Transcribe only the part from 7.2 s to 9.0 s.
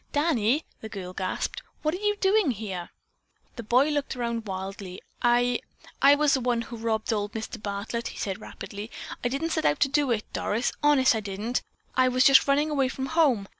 Mr. Bartlett," he said rapidly.